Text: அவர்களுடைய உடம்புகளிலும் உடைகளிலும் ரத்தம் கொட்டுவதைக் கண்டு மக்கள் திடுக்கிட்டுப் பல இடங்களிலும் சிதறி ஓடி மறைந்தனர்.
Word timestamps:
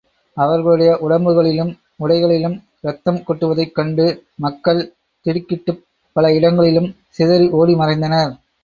அவர்களுடைய 0.37 0.91
உடம்புகளிலும் 1.01 1.69
உடைகளிலும் 1.99 2.55
ரத்தம் 2.81 3.21
கொட்டுவதைக் 3.27 3.71
கண்டு 3.71 4.07
மக்கள் 4.35 4.81
திடுக்கிட்டுப் 5.25 5.83
பல 6.15 6.33
இடங்களிலும் 6.33 6.91
சிதறி 7.09 7.49
ஓடி 7.51 7.75
மறைந்தனர். 7.75 8.33